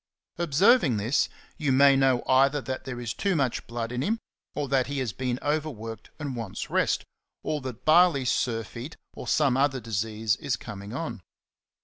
[0.39, 1.29] Observing this,
[1.59, 4.17] you may know either that there is too much blood in him,
[4.55, 7.03] or that he has been overworked and wants rest,
[7.43, 11.21] or that barley surfeit" or some other disease is coming on.